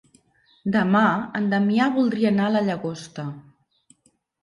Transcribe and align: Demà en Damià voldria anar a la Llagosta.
Demà 0.75 1.01
en 1.41 1.51
Damià 1.53 1.91
voldria 1.99 2.35
anar 2.37 2.51
a 2.51 2.57
la 2.57 2.67
Llagosta. 2.71 3.31